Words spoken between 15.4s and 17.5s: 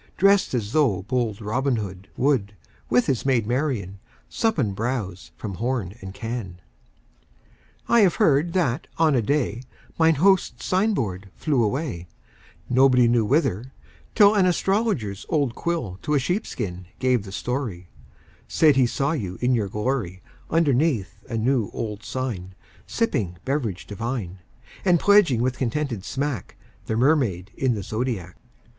quill To a sheepskin gave the